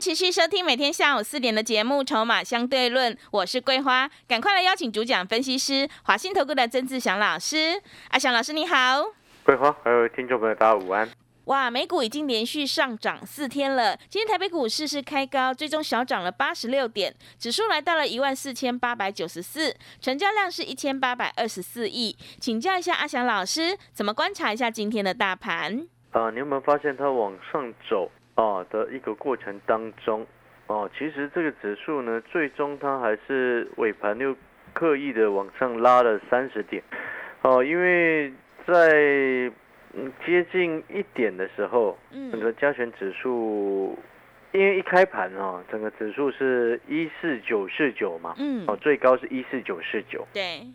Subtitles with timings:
[0.00, 7.78] 持续收听每天下午四点的节目《筹码相对论》，我是桂花，赶快来邀请主讲分析师华信投顾的曾志祥老师。
[8.08, 9.04] 阿祥老师你好，
[9.44, 11.06] 桂花还有听众朋友大家午安。
[11.44, 13.94] 哇，美股已经连续上涨四天了。
[14.08, 22.16] 今天台北股市是开高，最终小涨了八十六点，指数来到了一万四千八百九十四，成交量是一千八百二十四亿。
[22.40, 25.86] 请教一下阿翔老师，怎么观察一下今天的大盘？
[26.12, 30.26] 啊，你有没有发现它往上走啊的一个过程当中，
[30.66, 34.34] 哦，其实这个指数呢，最终它还是尾盘又
[34.72, 36.82] 刻意的往上拉了三十点，
[37.42, 38.32] 哦，因为
[38.66, 39.52] 在
[39.92, 41.98] 嗯，接近一点的时候，
[42.30, 43.98] 整个加权指数，
[44.52, 50.66] 因为一开盘哦，整个指数是一四九四九嘛，嗯，哦，最高是一四九四九，对，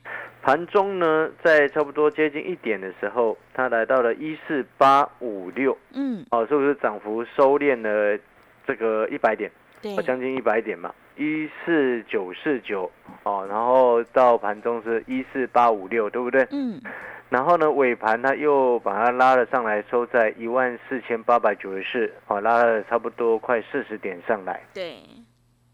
[0.41, 8.17] 盘中呢，在差不多接近一点的时候，它来到了一四八五六，嗯，哦，是不是涨幅收敛了
[8.65, 9.51] 这个一百点？
[9.81, 12.89] 对，将近一百点嘛，一四九四九，
[13.23, 16.47] 哦，然后到盘中是一四八五六，对不对？
[16.51, 16.81] 嗯。
[17.29, 24.61] 然后呢，尾盘它又把它拉了上来，收在一万四千八百九十四，哦，拉了差不多快四十点上来。
[24.73, 24.97] 对，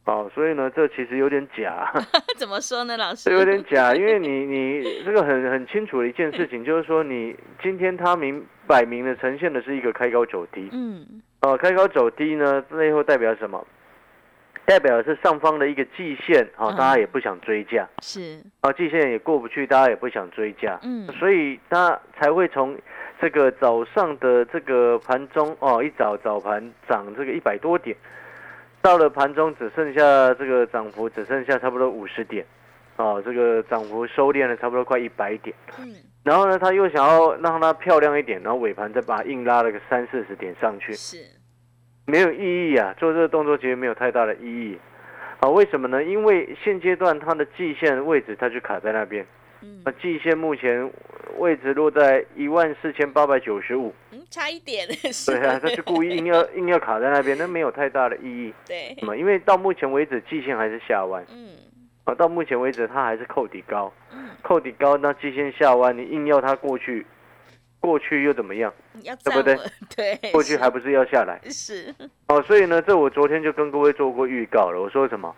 [0.06, 1.92] 哦，所以呢，这其实有点假。
[2.38, 3.30] 怎么说呢，老师？
[3.32, 10.70] 有点假，因为你 你这个很很清楚的一件事情，就是说你今天它明摆明的呈现的是一个开高走低。
[10.72, 11.22] 嗯。
[11.42, 13.66] 哦，开高走低呢，最后代表什么？
[14.72, 18.42] 代表的是上方的一个季线啊，大家也不想追价，是。
[18.62, 22.78] 啊，季线也过不去，大家也不想追价，嗯，所以它才会从
[23.20, 27.94] 这个早上的这个盘中哦，一早早盘涨这个一百多点，
[28.82, 30.00] 到了盘中只剩下
[30.36, 32.46] 这个涨幅只剩下差不多五十点，
[32.96, 35.94] 哦，这个涨幅收敛了差不多快一百点，嗯，
[36.24, 41.41] 然后呢，他又想要让它漂亮一点，然后尾盘再把它硬拉了个三四十点上去，是。
[42.06, 44.78] 没有意义啊，做这个动作其实没有太大的意义，
[45.40, 46.04] 啊，为什么呢？
[46.04, 49.26] 因为现阶段它的季线位置它就卡在那边，
[49.62, 50.90] 嗯，啊，季线目前
[51.38, 54.88] 位置落在一万四千八百九十五，嗯，差一点，
[55.26, 59.16] 对啊，他是故意硬要 硬要卡在那边，那没有太大的意义，对，什么？
[59.16, 61.50] 因为到目前为止季线还是下弯，嗯，
[62.04, 67.06] 啊，到目前为止它还是扣底高，嗯，扣底高，那季线下弯，你硬要它过去。
[67.82, 68.72] 过去又怎么样？
[69.04, 69.60] 对不对？
[69.94, 71.42] 对， 过去还不是要下来？
[71.50, 71.94] 是。
[72.28, 74.80] 哦，所以呢，这我昨天就跟各位做过预告了。
[74.80, 75.36] 我说什么？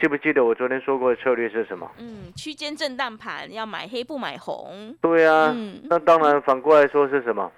[0.00, 1.90] 记不记得我昨天说过的策略是什么？
[1.98, 4.94] 嗯，区间震荡盘要买黑不买红。
[5.00, 5.52] 对啊。
[5.56, 5.80] 嗯。
[5.84, 7.50] 那当然反过来说是什么？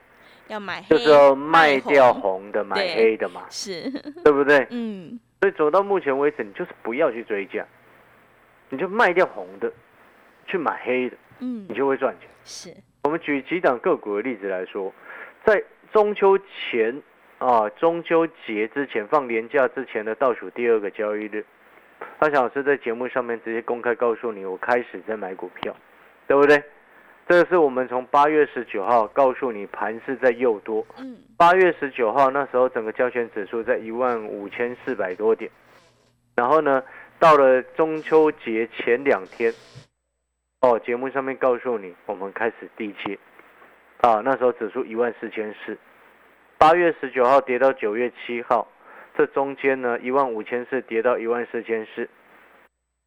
[0.48, 0.96] 要买黑。
[0.96, 3.42] 就是要卖掉红的，买黑的嘛。
[3.50, 3.90] 是。
[4.24, 4.66] 对不对？
[4.70, 5.20] 嗯。
[5.40, 7.66] 所以走到目前为止，你就是不要去追价，
[8.70, 9.70] 你就卖掉红的，
[10.46, 11.16] 去买黑的。
[11.40, 11.66] 嗯。
[11.68, 12.28] 你就会赚钱。
[12.44, 12.74] 是。
[13.02, 14.92] 我们举几档个股的例子来说，
[15.44, 15.62] 在
[15.92, 17.02] 中秋前
[17.38, 21.44] 啊，中秋节之前放年假之前的倒数第二个交易日，
[22.18, 25.74] 阿翔老师在节目上面直接公开告诉你，我开始在买股票，
[26.26, 26.62] 对不对？
[27.26, 35.50] 这是我们从八月十九号告诉你盘是在右多，嗯，八月十九号那时候整个交权指数在一万五千四百多点，
[36.36, 36.82] 然后呢，
[37.18, 39.52] 到了中秋节前两天。
[40.60, 43.18] 哦，节目上面告诉你，我们开始低接，
[44.02, 45.74] 啊，那时候指数一万四千四，
[46.58, 48.68] 八月十九号跌到九月七号，
[49.16, 52.06] 这中间呢一万五千四跌到一万四千四，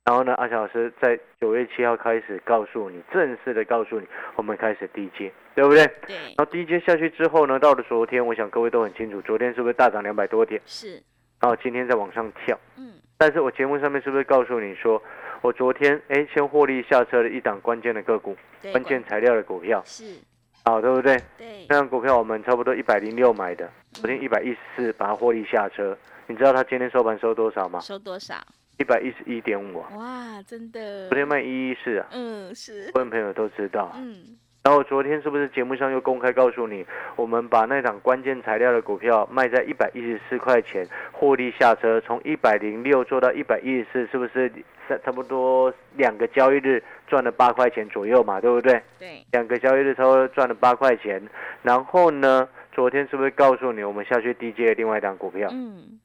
[0.03, 5.85] 然后呢，阿小老师在九月七号开始告诉你，正式的告诉你，我们开始低接，对不对？
[6.07, 6.15] 对。
[6.15, 10.59] 然后低接下去之后呢，到了昨天，我想各位都很清楚，昨天是不是大涨两百多点？
[10.65, 10.99] 是。
[11.39, 12.93] 然后今天再往上跳，嗯。
[13.15, 14.99] 但是我节目上面是不是告诉你说？
[15.43, 18.33] 我昨天哎，先获利下车的一档关键的个股，
[18.71, 20.15] 关键材料的股票是，
[20.63, 21.21] 好对不对？
[21.37, 25.97] 对，那档股票我们差不多一百零六买的，昨天一百一十四把它获利下车，
[26.27, 27.81] 你知道它今天收盘收多少吗？
[27.81, 28.35] 收多少？
[28.79, 29.83] 一百一十一点五。
[29.97, 31.09] 哇，真的。
[31.09, 32.07] 昨天卖一一四啊。
[32.11, 32.89] 嗯，是。
[32.93, 33.91] 问朋友都知道。
[33.97, 34.37] 嗯。
[34.63, 36.85] 然后昨天是不是节目上又公开告诉你，
[37.17, 44.49] 我们把那档关键材料的股票卖在一百一十四块钱，获利下车，从一百零六做到一百一十四，是不是
[44.87, 48.39] 差差不多两个交易日赚了八块钱左右嘛？
[48.39, 48.81] 对不对？
[48.97, 51.21] 对，两个交易日差不多赚了八块钱。
[51.61, 55.49] 然后呢，昨天是不是告诉你，我们下去低阶另外一档股票？
[55.51, 55.99] 嗯，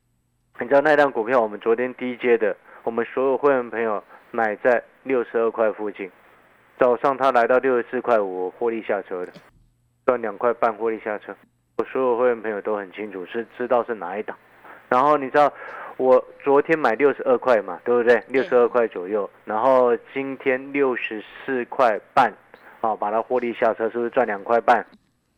[0.59, 2.57] 你知道那档股票我们昨天低阶的？
[2.83, 4.03] 我们所有会员朋友
[4.33, 6.11] 买在六十二块附近，
[6.79, 9.33] 早上它来到六十四块五，获利下车的，
[10.07, 11.35] 赚两块半获利下车。
[11.77, 14.37] 我所有会员朋友都很清楚，是知道是哪一档。
[14.89, 15.53] 然后你知道
[15.97, 18.23] 我昨天买六十二块嘛，对不对？
[18.29, 22.33] 六十二块左右，然后今天六十四块半，
[22.81, 24.87] 啊，把它获利下车，是不是赚两块半？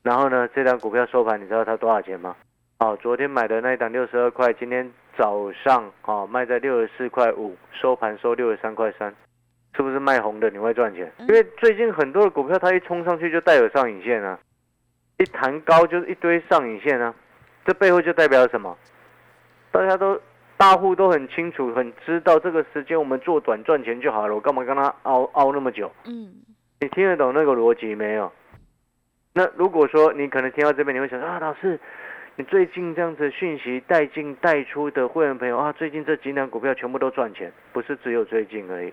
[0.03, 2.37] 然后呢，这张股票收盘，你知道它多少钱吗？
[2.79, 9.15] 哦，昨天买的那一档六十二块，今天早上哦卖在六十四块五，收盘收六十三块三，
[9.75, 11.11] 是不是卖红的你会赚钱？
[11.21, 14.39] 因为最近很多的股票它一冲上去就带有上影线啊，
[15.19, 17.15] 一弹高就是一堆上影线啊，
[17.65, 18.77] 这背后就代表什么？
[19.71, 20.21] 大家都
[20.57, 25.91] 大户都很清楚，很知道这个时间我们做短赚钱就好了，我干嘛跟他熬熬那么久？
[26.05, 26.35] 嗯，
[26.81, 28.31] 你听得懂那个逻辑没有？
[29.33, 31.79] 那如果说你可能听到这边，你会想说啊，老师，
[32.35, 38.93] 你最近这样子讯息带进带出的会员朋友啊，最近这几档股票全部都赚钱，不是只有最近而已，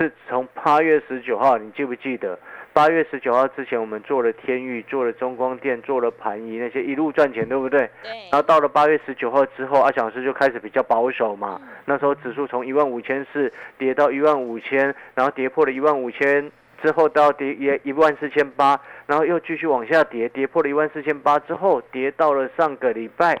[0.00, 2.38] 是从八月十九号，你记不记得？
[2.72, 7.80] 八月十九号之前，我们做了天域，做了中光电，做了盘仪那些一路赚钱，对不对？
[8.02, 8.10] 对。
[8.30, 11.60] 然后到了八月十九号之后，阿强老师就开始比较保守嘛。
[11.84, 16.50] 那时候指数从一万五千四跌到一万五千，然后跌破了一万五千。
[16.82, 23.38] 之后到跌也一万四千八，然后又继续往下跌，跌破了一万四千八之后，跌到了上个礼拜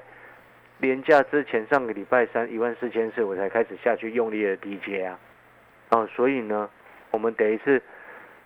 [0.80, 5.18] 廉价之前，上个礼拜三一万四千四，我才开始下去用力的低接啊，
[5.90, 6.68] 哦，所以呢，
[7.10, 7.82] 我们等于是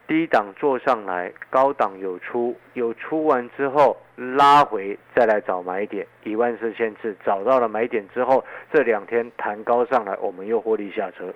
[0.07, 11.33] 低档做上来，高档有出，有出完之后拉回，再来找买点，一万四千次找到了买点之后，这两天弹高上来，我们又获利下车。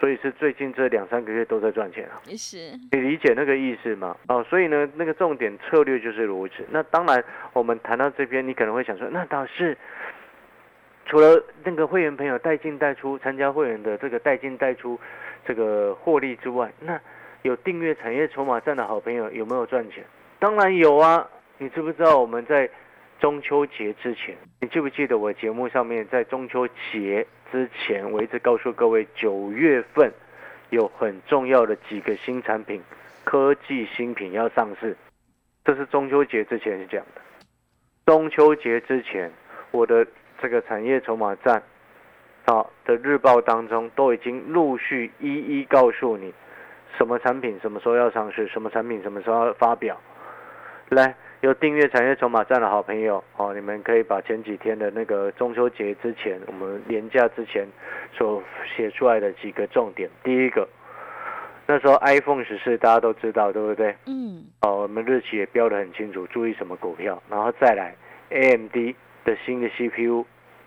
[0.00, 4.16] 所以是最近这两三个月都在赚钱啊，是，你理解那个意思吗？
[4.26, 6.66] 哦，所以呢，那个重点策略就是如此。
[6.70, 9.78] 那当然，我们谈到这边，你可能会想说，那倒是
[11.06, 14.98] 除了那个会员朋友带进带出参加会员的这个带进带出
[15.46, 17.00] 这个获利之外，那
[17.42, 20.04] 有订阅产业筹码站的好朋友有没有赚钱？
[20.38, 21.28] 当然有啊，
[21.58, 22.68] 你知不知道我们在？
[23.20, 30.12] 中秋节之前，你记不记得我节目上面在中秋节之前，我一直告诉各位，九月份
[30.68, 32.82] 有很重要的几个新产品、
[33.22, 34.94] 科技新品要上市。
[35.64, 37.22] 这是中秋节之前是讲的。
[38.04, 39.32] 中秋节之前，
[39.70, 40.06] 我的
[40.40, 41.62] 这个产业筹码站
[42.46, 46.32] 啊的日报当中，都已经陆续一一告诉你，
[46.98, 50.00] 什么产品什么时候要上市，什么产品什么时候要发表。
[50.88, 51.14] 来。
[51.40, 57.68] 有订阅产业筹码站的好朋友哦，你们可以把前几天的那个中秋节之前，我们年假之前
[58.16, 58.42] 所
[58.74, 60.08] 写出来的几个重点。
[60.22, 60.66] 第一个，
[61.66, 63.94] 那时候 iPhone 十四大家都知道，对不对？
[64.06, 64.42] 嗯。
[64.62, 67.94] 哦，我们日期也标得很清楚，注意什么股票，然后再来
[68.30, 68.94] AMD
[69.24, 70.24] 的新的 CPU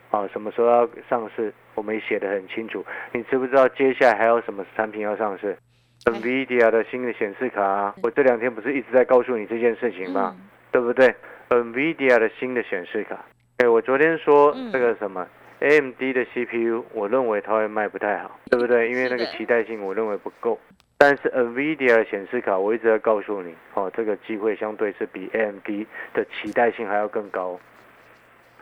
[0.10, 2.86] 啊，什么时候要上市，我们也写的很清楚。
[3.12, 5.58] 你知不知道接下来还有什么产品要上市
[6.06, 10.36] ？NVIDIA 的新的显示卡，我这两天不是一直在告诉你这件事情吗？
[10.72, 11.14] 对不对
[11.50, 13.26] ？NVIDIA 的新的显示卡，
[13.58, 15.28] 哎，我昨天说这个什么
[15.60, 18.90] AMD 的 CPU，我认为它会卖不太好，对不对？
[18.90, 20.60] 因为那个期待性我认为不够。
[21.00, 27.60] 但是 NVIDIA 的显示卡，我一直在告诉你，哦，这个机会相对是比 AMD 的期待性还要更高。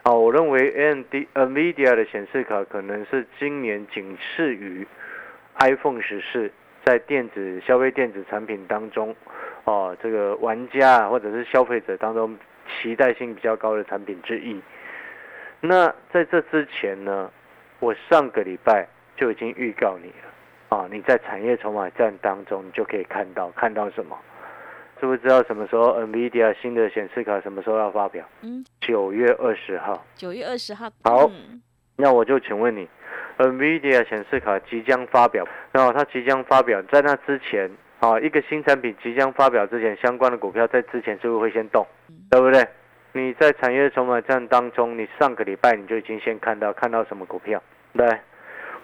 [0.06, 4.86] 啊，我认为 AMD NVIDIA 的显示卡可能是今年仅次于
[5.58, 6.48] iPhone 十四
[6.84, 9.16] 在电子消费电子产品当中。
[9.64, 14.60] 哦，这个玩家或者是消费者当中期待性比较高的产品之一。
[15.60, 17.28] 那在这之前呢，
[17.80, 18.86] 我上个礼拜
[19.16, 20.76] 就已经预告你了。
[20.78, 24.16] 啊，你在产业筹码站当中，你就可以看到看到什么？
[25.00, 28.24] 知不知道什么时候 NVIDIA 新的显示卡什么时候要发表？
[28.42, 30.04] 嗯，九月二十号。
[30.14, 30.90] 九月二十号。
[31.04, 31.30] 好，
[31.96, 32.88] 那我就请问你
[33.38, 37.70] ，NVIDIA 显示卡即将发表，然后它即将发表，在那之前。
[37.98, 41.84] 啊，一个新产品即将发表之前，相关的股票在之前是不是会先动？
[42.30, 42.62] 对不对？
[43.12, 47.60] 你在产业筹码战当中，你上个礼拜你就已经先看到看到什么股票？
[47.94, 48.06] 对，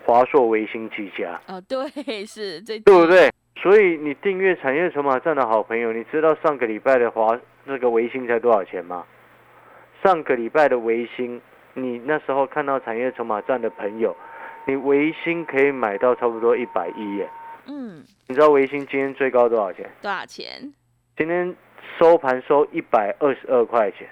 [0.07, 1.39] 华硕、微星、技嘉。
[1.47, 3.31] 哦，对，是这，对不对？
[3.63, 9.07] 所以你订阅产业筹码站的好朋友，你知道上个礼拜的华那个维新才多少钱吗？
[10.03, 11.41] 上个礼拜的维新，
[11.75, 14.17] 你那时候看到产业筹码站的朋友，
[14.67, 17.29] 你维新可以买到差不多一百亿耶。
[17.67, 19.89] 嗯，你知道维新今天最高多少钱？
[20.03, 20.75] 多少钱？
[21.17, 21.55] 今天
[22.01, 24.09] 收盘收一百二十二块钱，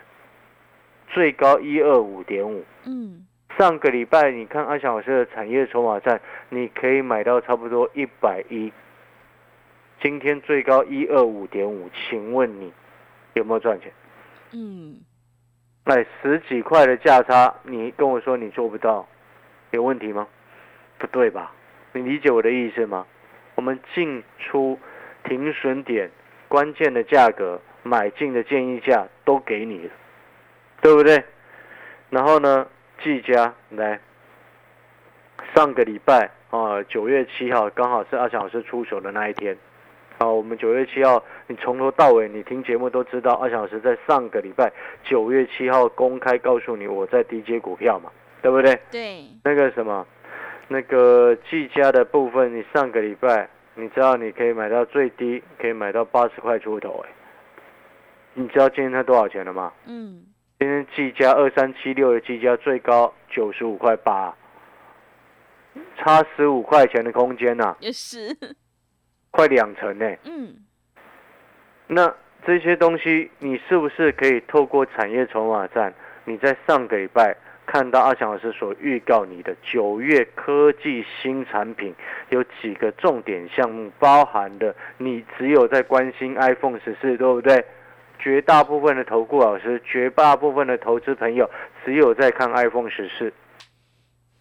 [1.09, 2.64] 最高一二五点五。
[2.87, 3.26] 嗯，
[3.59, 8.73] 上个礼拜你看阿翔老师的产业筹码站，你可以买到差不多一百一，
[10.02, 12.73] 今天最高一二五点五，请问你
[13.35, 13.92] 有没有赚钱？
[14.52, 14.99] 嗯，
[15.85, 19.07] 那十几块的价差，你跟我说你做不到，
[19.73, 20.26] 有问题吗？
[20.99, 21.52] 不对吧？
[21.92, 23.07] 你理解我的意思吗？
[23.57, 24.78] 我们进出
[25.25, 26.11] 停损点、
[26.49, 29.90] 关键的价格、买进的建议价都给你了，
[30.80, 31.23] 对不对？
[32.09, 32.66] 然后呢，
[33.02, 34.00] 技嘉来，
[35.54, 39.57] 上个礼拜啊，九月七号刚好是阿强老师出手的那一天。
[40.21, 44.71] 啊，我们九月七号，你从头到尾你听节目都知道，阿强老师在上个礼拜
[45.03, 48.12] 九月七号公开告诉你我在低阶股票嘛，
[48.43, 48.79] 对不对？
[48.91, 49.25] 对。
[49.43, 50.07] 那个什么？
[50.69, 57.11] 那个技嘉的部分，你上个礼拜你知道你可以买到最低，可以买到八十块出头哎。
[58.35, 59.73] 你知道今天它多少钱了吗？
[59.87, 60.23] 嗯。
[60.59, 64.37] 今天技嘉二三七六的技嘉最高九十五块八，
[65.97, 67.75] 差十五块钱的空间呐。
[67.81, 68.37] 也是。
[69.41, 70.07] 快两成呢。
[70.25, 70.55] 嗯。
[71.87, 72.15] 那
[72.47, 75.93] 这些东西，你是不是可以透过产业筹码战？
[76.25, 77.37] 你在上个礼拜。
[77.67, 81.95] 看到阿强老师所预告你的九月科技新产品
[82.31, 87.65] 有几个重点项目，包含的你只有在关心 iPhone 十四，对不对？
[88.19, 91.49] 绝大部分的投顾老师，绝大部分的投资朋友，
[91.85, 93.33] 只有在看 iPhone 十四。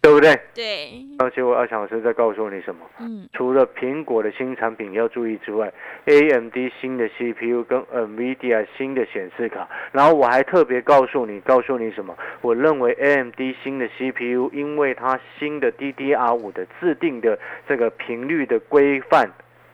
[0.02, 0.34] 对不对？
[0.54, 1.04] 对。
[1.18, 2.80] 而且我阿强老师在告诉你什么？
[3.00, 3.28] 嗯。
[3.34, 5.70] 除了苹果的新产品要注意之外
[6.06, 12.16] ，AMD 新的 CPU 跟 NVIDIA 新的显示卡，然后我还特别告诉你，告诉你什么？
[12.40, 17.38] 我认为 AMD 新的 CPU，因为它新的 DDR5 的制定的
[17.68, 19.30] 这个频率的规范，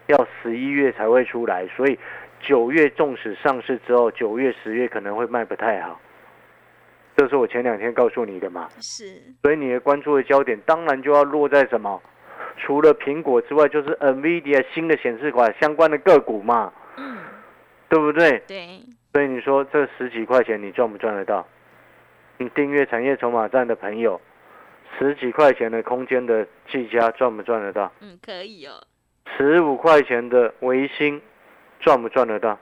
[0.06, 1.96] 要十一月才会出来，所以
[2.40, 6.00] 九月纵使上市之后，九月、十月可能会卖不太好。
[7.16, 8.68] 这是我前两天告诉你的嘛？
[8.78, 9.22] 是。
[9.42, 12.02] 所以你的关注的焦点当然就要落在什么？
[12.58, 16.72] 除了苹果之外，就是 NVIDIA 新的显示款相关的个股嘛。
[16.96, 17.18] 嗯。
[17.88, 18.42] 对不对？
[18.46, 18.80] 对。
[19.12, 21.46] 所以你说这十几块钱你赚不赚得到？
[22.38, 24.20] 你订阅产业筹码站的朋友，
[24.98, 27.90] 十几块钱的空间的技嘉赚不赚得到？
[28.00, 28.72] 嗯，可以哦。
[29.36, 31.22] 十五块钱的维新
[31.80, 32.58] 赚不赚得到？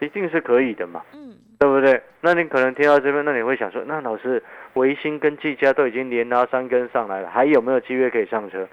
[0.00, 1.04] 一定是可以的嘛。
[1.12, 1.36] 嗯。
[1.64, 1.98] 对不对？
[2.20, 4.42] 那你可能听到这边，那你会想说，那老师，
[4.74, 8.68] 维新跟技嘉都已经连拉三根上来了，还有没有机会可以上车？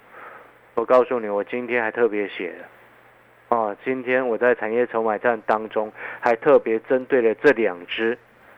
[0.74, 2.54] 我告诉你，我今天还特别写
[3.50, 8.18] 了，啊，今天我在产业筹码站当中还特别针对了这两只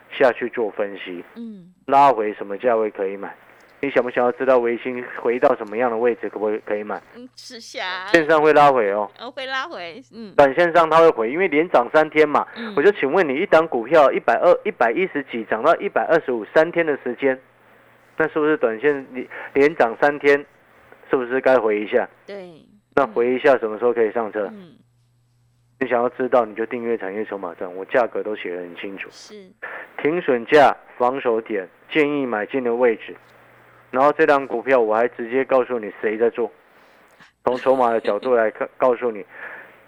[0.10, 3.36] 下去做分析，嗯，拉回什么价位可以买？
[3.84, 7.02] 你想不想要知道维新回到什么样的位置可不可以可以买？
[7.18, 12.48] 嗯，是下线上会拉回哦，哦会拉回，嗯，短线上它会回，因为连涨三天嘛。
[12.78, 17.38] 我就请问你，一档股票一百二一百一十几涨到一百二十五，三天的时间，
[18.16, 20.46] 那是不是短线连连涨三天，
[21.10, 22.08] 是不是该回一下？
[22.25, 22.54] 对，
[22.96, 24.48] 那回一下什么时候可以上车？
[24.54, 24.75] 嗯，
[25.82, 29.36] 你想要知道你就订阅产业筹码站，我价格都写得很清楚，是
[30.02, 33.13] 停损价、防守点、建议买进的位置。
[33.93, 36.51] 然后这张股票我还直接告诉你谁在做，
[37.45, 39.23] 从筹码的角度来看，告诉你，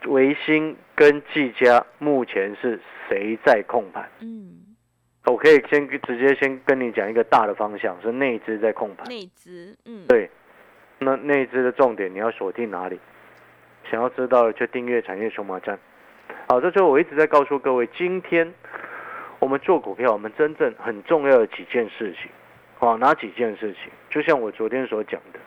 [0.05, 4.07] 维新跟技嘉目前是谁在控盘？
[4.19, 4.75] 嗯，
[5.25, 9.07] 我可以先直接先跟你讲一个大的方向，是内资在控盘。
[9.07, 10.29] 内资，嗯，对，
[10.99, 12.99] 那内资的重点你要锁定哪里？
[13.89, 15.79] 想要知道的就订阅产业筹码站。
[16.47, 18.53] 好，这就我一直在告诉各位，今天
[19.39, 22.29] 我们做股票，我们真正很重要的几件事情。
[22.85, 23.91] 哦，哪几件事情？
[24.11, 25.39] 就像我昨天所讲的，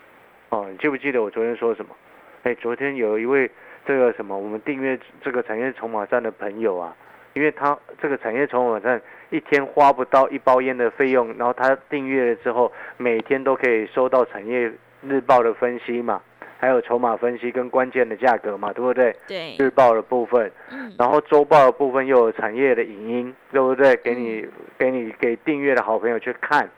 [0.49, 1.95] 哦，你记不记得我昨天说什么？
[2.42, 3.49] 哎，昨天有一位
[3.87, 6.97] 这个什么，我们订阅这个产业筹码站的朋友啊，
[7.35, 16.21] 因为他这个产业筹码站一天花不到一包烟的费用，然后他订阅了之后，每天都可以收到产业日报的分析嘛。
[16.61, 19.14] 还有筹码分析跟关键的价格嘛，对不对？
[19.28, 19.54] 对。
[19.61, 23.95] 日报的部分，嗯，然后周报的部分又有产业的影音，对不对？
[23.99, 24.45] 给你
[24.76, 26.68] 给你给订阅的好朋友去看，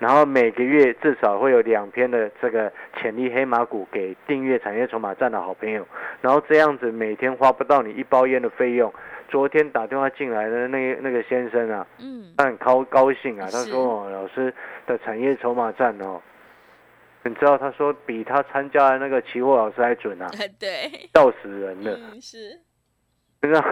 [0.00, 5.86] 然后每个月至少会有两篇的这个潜力黑马股给订阅产业筹码站的好朋友，
[6.20, 8.92] 然后这样子每天花不到你一包烟的费用。
[9.28, 14.52] 昨天打电话进来的那那个先生啊，嗯，他很高高兴啊，他说哦，老师
[14.86, 16.20] 的产业筹码站哦。
[17.22, 20.28] 你知道他说比他参加的那个期货老师还准啊？
[20.58, 21.92] 对，笑死人了。
[21.92, 22.58] 嗯，是。
[23.42, 23.64] 你知道，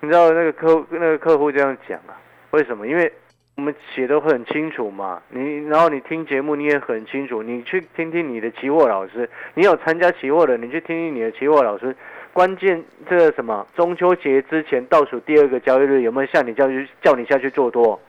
[0.00, 2.16] 你知道那个客那个客户这样讲啊？
[2.52, 2.86] 为什么？
[2.86, 3.12] 因为
[3.58, 5.20] 我们写的很清楚嘛。
[5.30, 11.94] 你然后你听节目你也很清楚，你去听听你的期货老师，你有参加期货的，你去听听你的期货老师。
[12.32, 13.66] 关键这个什么？
[13.74, 18.00] 中秋节之前倒数第二个交易日有没有向你叫去叫你下去做多？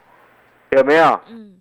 [0.70, 1.20] 有没有？
[1.32, 1.60] 嗯。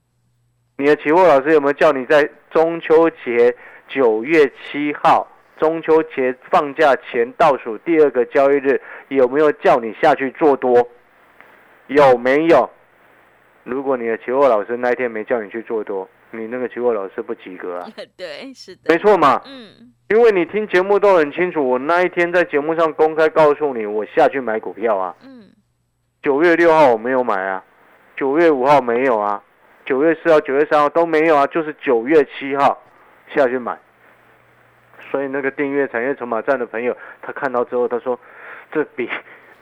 [0.76, 3.56] 你的期货老师有没有叫你在中秋节
[3.88, 5.26] 九月七号
[5.56, 8.78] 中秋节放假前倒数第二个交易日
[9.08, 10.86] 有没有叫你下去做多？
[11.86, 12.68] 有没有？
[13.68, 25.50] 如果你的期货老师那一天没叫你去做多，你那个期货老师不及格啊， 对，是的，没错嘛，嗯，因为你听节目都很清楚，我那一天在节目上公开告诉你，我下去买股票啊，嗯，
[26.22, 27.62] 九月六号我没有买啊，
[28.16, 29.42] 九月五号没有啊，
[29.84, 32.82] 九月四号、九月三号都没有啊，就是九月七号
[33.34, 33.78] 下去买。
[35.10, 38.18] 所以那个订阅产业筹码站的朋友，他看到之后，他说，
[38.72, 39.08] 这比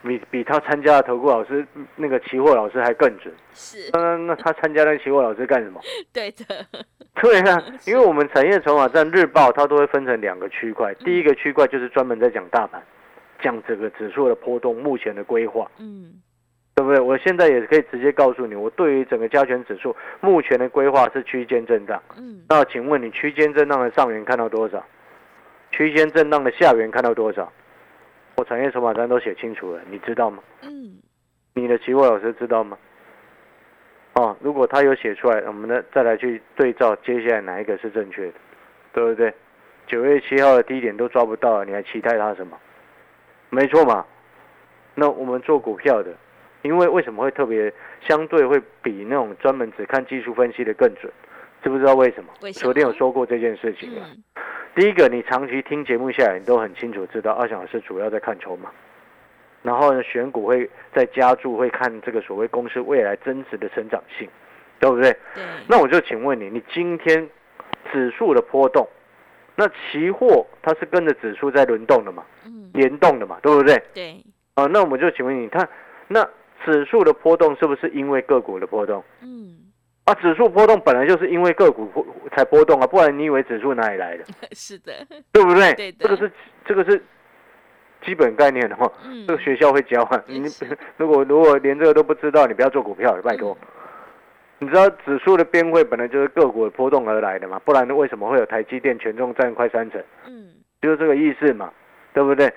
[0.06, 3.34] 比比他参加的投顾老师那个期货老师还更准。
[3.52, 5.80] 是，那那他参加那个期货老师干什么？
[6.12, 6.44] 对的，
[7.20, 12.82] 对啊， 因为我们产业筹码站日报它都会分成两个区块，第一个区块就是专门在讲大盘，
[13.40, 15.70] 讲这个指数的波动目前的规划。
[15.78, 16.20] 嗯，
[16.74, 17.00] 对不对？
[17.00, 22.02] 我现在也可以直接告诉你，我对于整个加权指数目前的规划是区间震荡。
[22.16, 24.84] 嗯，那请问你区间震荡的上缘看到多少？
[25.72, 27.52] 区间震荡的下缘看到多少？
[28.36, 30.42] 我产业筹码单都写清楚了，你知道吗？
[30.62, 30.98] 嗯，
[31.54, 32.76] 你的期货老师知道吗？
[34.14, 38.34] 哦，如果他有写出来，我们呢再来去对照接下来哪一个是正确的，
[38.92, 39.32] 对不对？
[39.86, 42.58] 九月七号的低点都抓不到，你还期待它什么？
[43.50, 44.04] 没错嘛。
[44.94, 46.14] 那我们做股票的，
[46.62, 51.12] 因为为什么会特别相对会比那种专门只看技术分析的更准？
[51.62, 52.32] 知不知道为什么？
[52.42, 54.06] 为什么昨天有说过这件事情了。
[54.08, 54.22] 嗯，
[54.76, 58.70] 第一个，你长期听节目下来，你都很清楚知道，二小老师主要在看筹码，
[59.62, 64.28] 然后呢，选股会在加注，会看这个所谓公司未来增值的成长性，
[64.78, 65.10] 对不对？
[65.34, 67.26] 对，那我就请问你，你今天
[67.90, 68.86] 指数的波动，
[69.54, 73.82] 那期货它是跟着指数在轮动的嘛，嗯，联动的嘛，对不对？
[73.94, 74.22] 对，
[74.56, 75.66] 啊，那我们就请问你看，
[76.06, 76.22] 那
[76.66, 79.02] 指数的波动是不是因为个股的波动？
[79.22, 79.56] 嗯，
[80.06, 84.24] 啊，指数波动本来就是因为个股波才波动啊，不然你以为指数哪里来的？
[84.54, 84.92] 是的，
[85.32, 85.92] 对不对？
[85.98, 86.30] 这个是
[86.64, 87.02] 这个是
[88.04, 90.22] 基本概念的话，嗯，这个学校会教啊。
[90.26, 90.44] 你
[90.96, 93.56] 如果如果连这个都不知道，你不要做股票了，拜托。
[94.58, 100.00] 你知道指数的编汇本来就是个股的波动而来的嘛，不然为什么会有台积电权重占快三成？
[100.26, 101.70] 嗯，就是这个意思嘛，
[102.14, 102.50] 对不对？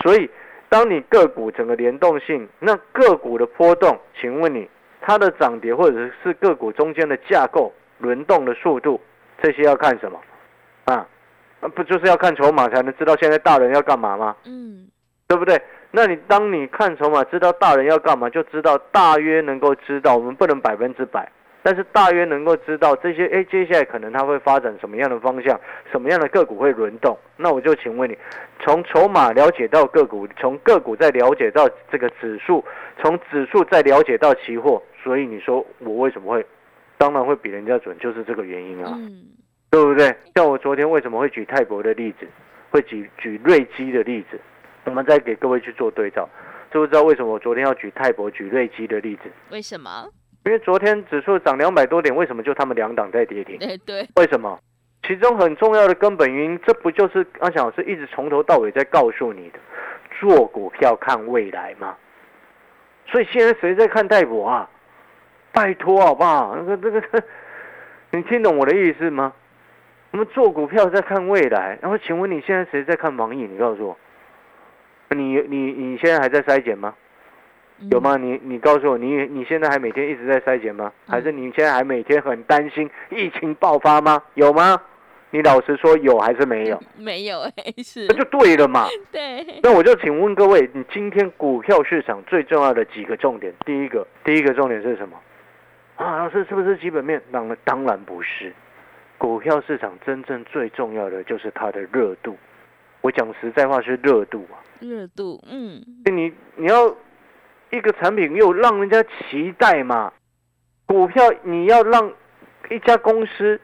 [0.00, 0.30] 所以
[0.68, 4.66] 当你个股整个联动性，那个股的波动，请问你
[5.02, 9.00] 它的涨跌或者是个股中间的架构轮动的速度，
[9.42, 10.18] 这些要看什么
[10.84, 11.06] 啊？
[11.60, 14.34] 啊，不就是要看筹码才能知道现在大人要干嘛吗？
[14.46, 14.88] 嗯，
[15.26, 15.60] 对不对？
[15.90, 21.30] 那你当你看筹码，知道大人要干嘛，就知道大约能够知道，我们不能百分之百，
[21.62, 25.58] 但是大约能够知道这些，哎，接下来可能它会发展什么样的方向，
[25.90, 27.16] 什么样的个股会轮动。
[27.36, 28.18] 那我就请问你，
[28.60, 32.64] 从筹码了解到个股，从个股再了解到这个指数，
[33.00, 36.44] 从指数再了解到期货，所以你说我为什么会，
[36.98, 38.92] 当然会比人家准，就是这个原因啊。
[38.96, 39.22] 嗯，
[39.70, 40.12] 对不对？
[40.34, 42.26] 像我昨天为什么会举泰博的例子，
[42.70, 44.40] 会举举瑞基的例子，
[44.86, 46.28] 我们再给各位去做对照，
[46.72, 49.30] 知不知道为什么我昨天要举泰博、举瑞基的例子？
[49.50, 50.08] 为什么？
[50.44, 53.58] 因为昨天指数涨两百多点，为什么就他们两档在跌停？
[53.58, 54.58] 对对，为什么？
[55.06, 59.58] 其中很重要的根本原因，这不就是阿翔老师一直从头到尾在告诉你的，
[60.20, 61.96] 做股票看未来吗？
[63.06, 64.68] 所以现在谁在看泰博啊？
[65.52, 66.56] 拜托好不好？
[66.56, 67.22] 那个那个，
[68.10, 69.32] 你听懂我的意思吗？
[70.12, 73.42] 我们做股票在看未来，然后请问你现在谁在看网易？
[73.42, 73.98] 你告诉我，
[75.10, 76.94] 你你你现在还在筛检吗？
[77.82, 78.00] 嗯有？
[78.00, 78.16] 吗？
[78.16, 80.92] 你你告诉我，你你现在还每天一直在筛检吗？
[81.06, 84.22] 还是你现在还每天很担心疫情爆发吗？
[84.34, 84.80] 有吗？
[85.30, 86.78] 你老实说，有还是没有？
[86.96, 88.86] 没有哎，是那，就对了嘛。
[89.10, 95.18] 对，那我就请问各位，你今天股票市场最重要的几个重点，第一个，第一个重点是什么？
[95.96, 97.22] 啊，老师是不是基本面？
[97.32, 98.52] 当然当然不是。
[99.16, 102.36] 股票市场真正最重要的就是它的热度。
[103.00, 104.60] 我讲实在话是热度啊。
[104.80, 106.94] 热度，嗯，你你要
[107.72, 110.12] 一个产品又让人家期待嘛？
[110.86, 112.12] 股票你要让
[112.68, 113.58] 一家公司，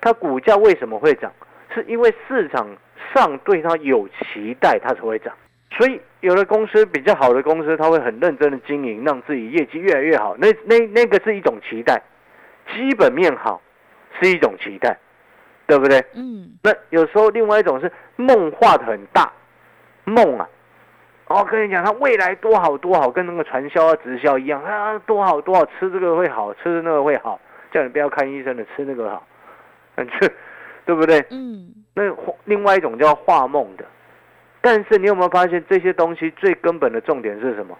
[0.00, 1.30] 它股价为什么会涨？
[1.74, 2.66] 是因为市场
[3.14, 5.32] 上对它有期待，它才会涨。
[5.72, 10.34] 所以有的公司比较好的公司，它会很认真的经营，让自己业绩越来越好。
[10.38, 12.02] 那那那个是一种期待，
[12.74, 13.60] 基本面好
[14.18, 14.98] 是一种期待，
[15.66, 16.02] 对不对？
[16.14, 19.30] 嗯，那有时候另外一种是梦画的很大，
[20.04, 20.48] 梦啊，
[21.30, 27.40] 哦，跟你讲，它未来多好多好，跟那个传销啊、直销一样啊，多好多好，吃这个会好，吃那个会好，
[27.70, 29.24] 叫你不要看医生的，吃那个好，
[29.94, 30.28] 嗯，这
[30.84, 31.24] 对不对？
[31.30, 32.02] 嗯，那
[32.46, 33.84] 另外一种叫画梦的，
[34.60, 37.78] 但是你有没有发现这些东西最根本的重点是什么？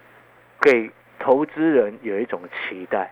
[0.60, 3.10] 给投资人有一种期待。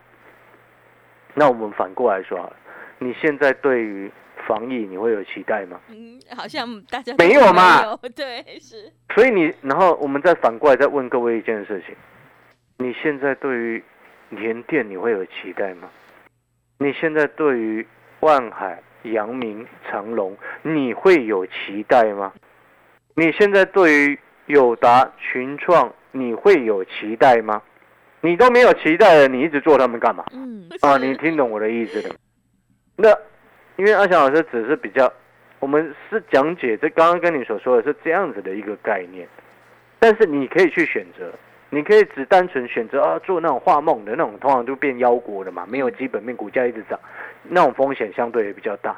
[1.34, 2.56] 那我们反过来说好了，
[3.00, 4.08] 你现在对于
[4.48, 5.78] 防疫你会有期待吗？
[5.90, 11.94] 嗯，好像大家没有嘛对，是，所以你，然后我们再反过来再问各位一件事情：
[12.78, 13.84] 你现在对于
[14.30, 15.90] 联电你会有期待吗？
[16.78, 17.86] 你现在对于
[18.20, 22.32] 万海、阳明、长隆，你会有期待吗？
[23.14, 27.62] 你现在对于友达、群创，你会有期待吗？
[28.22, 30.24] 你都没有期待了，你一直做他们干嘛？
[30.32, 32.14] 嗯，啊，你听懂我的意思了？
[32.96, 33.16] 那
[33.78, 35.10] 因为阿翔老师只是比较，
[35.60, 39.24] 我们是讲解这刚刚跟你所说的是这样子的一个概念，
[40.00, 41.32] 但是你可以去选择，
[41.70, 46.98] 你可以只单纯选择啊做那种画梦的那种，通常就变妖国了嘛，没有基本面，股价一直涨，
[47.44, 48.96] 那种风险相对也比较大。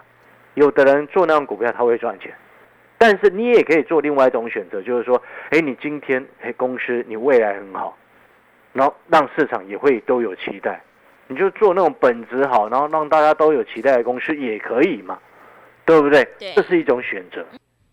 [0.54, 2.32] 有的人做那种股票他会赚钱，
[2.96, 7.94] 但是你也可以做另外一种选择，就是说，哎，你今天哎公司你未来很好，
[8.72, 10.80] 然后让市场也会都有期待。
[11.30, 15.16] 你就做那种本质好，然后让大家都有期待的公司也可以嘛，
[15.84, 16.24] 对不对？
[16.40, 17.46] 对这是一种选择。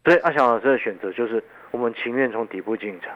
[0.03, 3.11] 所以阿翔老师的选择就是，我们情愿从底部进场，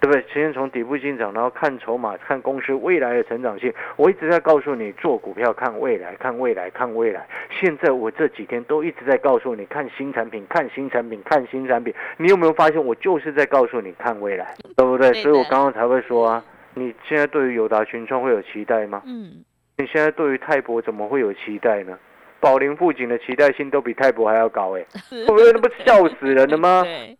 [0.00, 0.22] 对不对？
[0.30, 3.72] 情愿从底部进场，然后看筹码，看公司未来的成长性。
[3.96, 7.26] 我一直在告诉你，做股票看未来，看未来，看未来。
[7.58, 11.94] 现在我这几天都一直在告诉你，看新产品，看新产品，看新产品。
[12.18, 15.10] 你有没有发现，我就是在告诉你看未来，对不对？
[15.10, 16.44] 对所以我刚刚才会说啊。
[16.78, 19.02] 你现在对于友达群创会有期待吗？
[19.06, 19.44] 嗯，
[19.76, 21.98] 你现在对于泰博怎么会有期待呢？
[22.40, 26.82] 宝林富锦的期待性都比泰博还要高哎、会 不会那不笑死人了吗？
[26.86, 27.16] 对，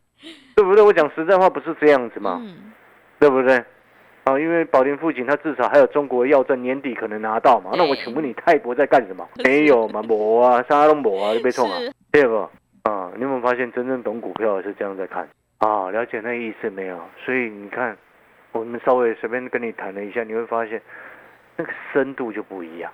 [0.56, 0.84] 对不对？
[0.84, 2.40] 我讲实在话，不是这样子嘛？
[2.40, 2.72] 嗯，
[3.18, 3.56] 对不对？
[4.24, 7.70] 啊，因为宝林富锦它至少还有中国药证年底可能拿到嘛。
[7.74, 9.26] 那我请问你泰博在干什么？
[9.42, 12.48] 没有嘛，磨啊，啥都磨啊，就被冲啊，是对不？
[12.84, 15.90] 啊，你有没有发现真正懂股票的是这样在看啊？
[15.90, 16.96] 了解那意思没有？
[17.24, 17.96] 所以你看，
[18.58, 20.82] 我们稍微随便跟你谈了一下，你会发现
[21.56, 22.90] 那个深度就不一样。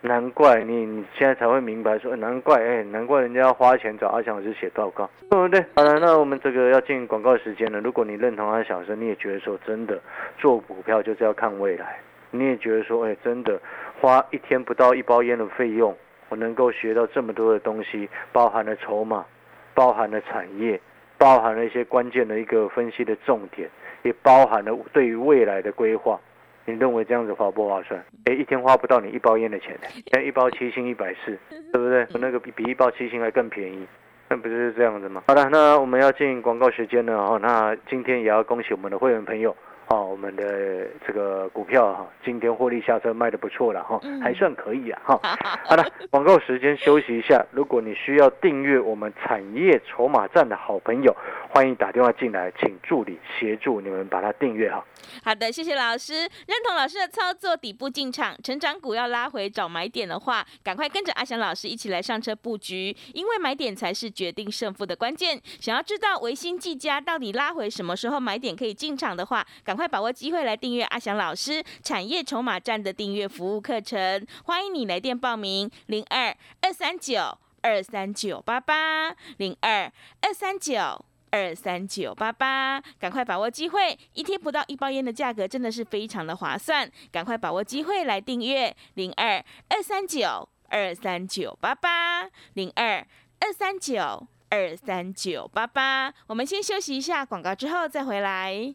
[0.00, 5.60] 难怪你你现在才会明白说，难怪哎，难怪人家要花钱找阿翔老师写报告，对不对？
[5.74, 7.80] 好了，那我们这个要进广告时间了。
[7.80, 10.00] 如果你认同阿翔老师，你也觉得说真的
[10.38, 11.98] 做股票就是要看未来，
[12.30, 13.60] 你也觉得说，哎，真的
[14.00, 15.94] 花一天不到一包烟的费用，
[16.28, 19.26] 我能够学到这么多的东西，包含了筹码，
[19.74, 20.80] 包含了产业，
[21.18, 23.68] 包含了一些关键的一个分析的重点，
[24.02, 26.18] 也包含了对于未来的规划。
[26.64, 27.98] 你认为这样子划不划算？
[28.26, 31.38] 哎，一天花不到你一包烟的钱，现在一包七星一百四，
[31.72, 32.06] 对不对？
[32.20, 33.86] 那个比比一包七星还更便宜，
[34.28, 35.22] 那不就是这样子吗？
[35.28, 37.38] 好了，那我们要进广告时间了哦。
[37.40, 39.56] 那今天也要恭喜我们的会员朋友。
[39.88, 45.18] 哦，我们的这个股票哈，今天获利下车卖的不错了哈，嗯还算可以啊哈。
[45.64, 47.42] 好了，广告时间休息一下。
[47.52, 51.16] 如果你需要订阅我们产业筹码站的好朋友，
[51.50, 54.84] 欢迎打电话进来，请助理协助你们把它订阅哈。
[55.24, 56.12] 好的，谢谢老师。
[56.12, 65.40] 认同老师的操作，底部进场，成长股要拉回找买点的话，赶快跟着阿翔老师一起来上车布局，因为买点才是决定胜负的关键。
[65.58, 81.04] 想要知道维新技嘉到底拉回什么时候买点可以进场的话，赶快把握机会来订阅阿翔老师产业筹码站的订阅服务课程，欢迎你来电报名零二二三九二三九八八零二二三九。
[81.30, 83.98] 二三九八八，赶快把握机会！
[84.14, 93.06] 一天不到一包烟的价格真的是非常的划算，赶快把握机会来订阅零二二三九二三九八八零二
[93.40, 96.14] 二三九二三九八八。
[96.28, 98.74] 我们先休息一下广告，之后再回来。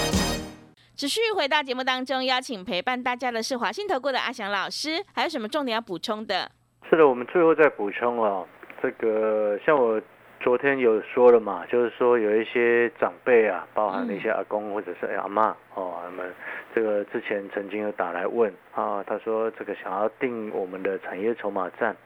[1.01, 6.47] 持续回到节目当中，邀请陪伴大家的是华信投顾的阿翔老师，还有什么重点要补充的？
[6.87, 8.47] 是的，我们最后再补充哦，
[8.79, 9.99] 这个像我
[10.41, 16.31] 昨天有说了嘛，就是说有一些长辈啊，包含了一些阿公或者是阿妈哦，他们
[16.75, 21.97] 这个之前曾经有打来问啊，他说这个想要订我们的产业筹码站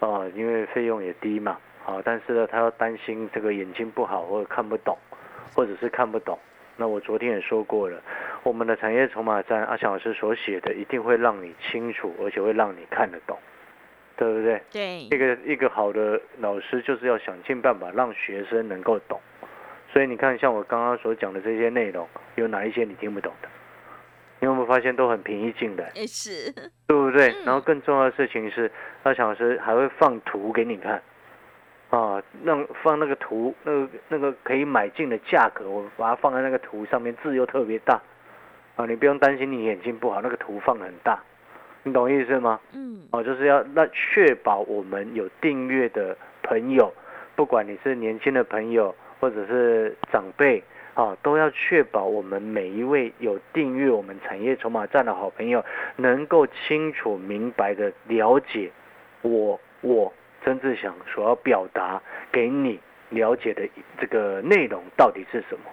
[0.00, 4.98] 啊，因为费用也低嘛，啊，但是呢，他要担心这个眼睛不好或者看不懂，
[5.56, 6.38] 或者是看不懂。
[6.76, 8.00] 那我昨天也说过了，
[8.42, 13.38] 我们的产业筹码站，阿强老师所写的一定会让你清楚，而且会让你看得懂，
[14.16, 14.62] 对不对？
[14.70, 19.20] 对一，个一个好的老师就是要想尽办法让学生能够懂。
[19.92, 23.48] 所以你看，像我刚刚所讲的这些内容，有哪一些你听不懂的？
[24.40, 26.50] 你有没有发现都很平易近人，也是，
[26.86, 27.28] 对不对？
[27.28, 28.68] 嗯然后更重要的事情是，
[29.02, 31.00] 阿强老师还会放图给你看，
[31.92, 38.00] 啊，那放那个图，那个那个可以买进的价格，我把它放在那个图上面，字又特别大，
[38.76, 41.22] 啊，你不用担心你眼睛不好，那个图放很大，
[41.82, 42.58] 你懂意思吗？
[42.72, 46.90] 嗯，哦，就是要那确保我们有订阅的朋友，
[47.36, 55.62] 不管你是年轻的朋友或者是长辈啊，都要确保我们每一位有订阅我们产业筹码站的好朋友，
[55.96, 58.72] 能够清楚明白的了解
[59.20, 60.10] 我我
[60.44, 62.00] 曾志祥所要表达
[62.30, 62.78] 给你
[63.10, 65.64] 了解的这个内容到底是什么，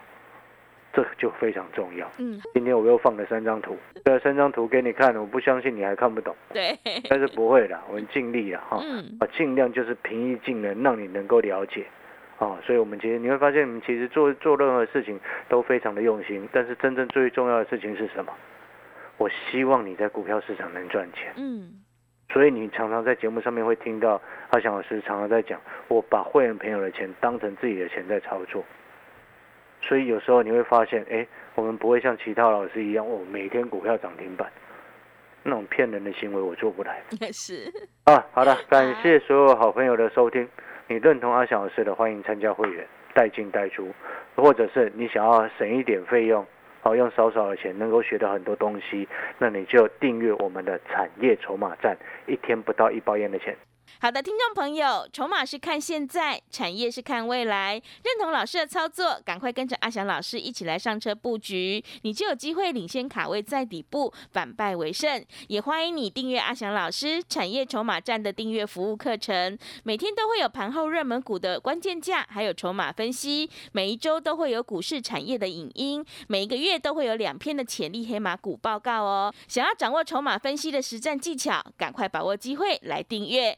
[0.91, 2.09] 这就非常重要。
[2.17, 6.35] 嗯，今天我又放了三张图，这三张图给你看，我不相信你还看不懂。
[6.53, 6.77] 对，
[7.09, 8.81] 但是不会的，我们尽力了哈，
[9.37, 11.85] 尽量就是平易近人，让你能够了解，
[12.37, 18.33] 啊，所以我们其实你会发现，我们其实做做任何事情都非常的用心，但是真正最重要的事情是什么？
[19.17, 21.71] 我希望你在股票市场能赚钱，嗯，
[22.31, 28.63] 所以你常常在节目上面会听到阿翔老师常常在讲，我把会员朋友的钱当成自己的钱在操作，
[29.81, 34.47] 所以有时候你会发现，哎，我们不会像其他老师一样，哦，每天股票涨停板，
[35.41, 37.01] 那种骗人的行为我做不来。
[37.33, 37.71] 是，
[38.03, 40.47] 啊，好的， 感谢所有好朋友的收听。
[40.87, 43.91] 你认同阿翔老师的，欢迎参加会员，带进带出，
[44.35, 46.45] 或者是你想要省一点费用，
[46.81, 53.55] 好用少少的钱能够学到很多东西，那你就订阅我们的产业筹码站，一天不到一包烟的钱。
[53.97, 57.73] 好的，听众朋友，筹码是看现在，产业是看未来。
[58.03, 65.23] 认同老师的操作，赶快跟着阿翔老师一起来上车布局，你就有机会领先卡位在底部，反败为胜。
[65.47, 79.33] 也欢迎你订阅阿翔老师产业筹码站的订阅服务课程，每天都会有盘后热门股的关键价，还有筹码分析，每一周都会有股市产业的影音，每一个月都会有两篇的潜力黑马股报告哦。
[79.47, 83.57] 想要掌握筹码分析的实战技巧，赶快把握机会来订阅。